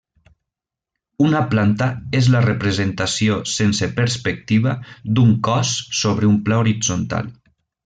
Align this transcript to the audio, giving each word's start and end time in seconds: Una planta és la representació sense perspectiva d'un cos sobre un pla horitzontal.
Una 1.25 1.41
planta 1.51 1.89
és 2.19 2.29
la 2.35 2.41
representació 2.45 3.37
sense 3.57 3.91
perspectiva 4.01 4.75
d'un 5.19 5.37
cos 5.51 5.75
sobre 6.01 6.33
un 6.35 6.41
pla 6.49 6.61
horitzontal. 6.65 7.31